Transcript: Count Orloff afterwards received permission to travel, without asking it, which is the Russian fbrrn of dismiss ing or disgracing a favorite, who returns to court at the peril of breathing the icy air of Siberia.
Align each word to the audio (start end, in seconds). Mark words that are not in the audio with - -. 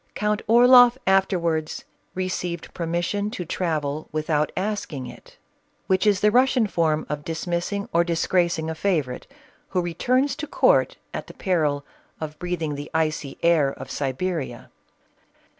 Count 0.15 0.41
Orloff 0.47 0.97
afterwards 1.05 1.83
received 2.15 2.73
permission 2.73 3.29
to 3.29 3.45
travel, 3.45 4.09
without 4.11 4.51
asking 4.57 5.05
it, 5.05 5.37
which 5.85 6.07
is 6.07 6.21
the 6.21 6.31
Russian 6.31 6.65
fbrrn 6.65 7.05
of 7.07 7.23
dismiss 7.23 7.71
ing 7.71 7.87
or 7.93 8.03
disgracing 8.03 8.67
a 8.67 8.73
favorite, 8.73 9.27
who 9.69 9.81
returns 9.83 10.35
to 10.37 10.47
court 10.47 10.97
at 11.13 11.27
the 11.27 11.35
peril 11.35 11.85
of 12.19 12.39
breathing 12.39 12.73
the 12.73 12.89
icy 12.95 13.37
air 13.43 13.69
of 13.71 13.91
Siberia. 13.91 14.71